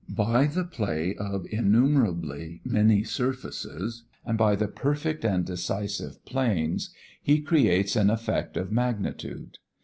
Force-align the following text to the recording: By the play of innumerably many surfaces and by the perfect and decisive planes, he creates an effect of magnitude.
By 0.09 0.47
the 0.47 0.63
play 0.63 1.13
of 1.15 1.45
innumerably 1.51 2.59
many 2.65 3.03
surfaces 3.03 4.01
and 4.25 4.35
by 4.35 4.55
the 4.55 4.67
perfect 4.67 5.23
and 5.23 5.45
decisive 5.45 6.25
planes, 6.25 6.89
he 7.21 7.39
creates 7.39 7.95
an 7.95 8.09
effect 8.09 8.57
of 8.57 8.71
magnitude. 8.71 9.59